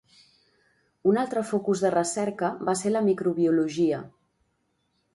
Un 1.11 1.19
altre 1.25 1.43
focus 1.51 1.85
de 1.87 1.93
recerca 1.97 2.51
va 2.71 2.77
ser 2.83 2.95
la 2.97 3.05
microbiologia. 3.13 4.05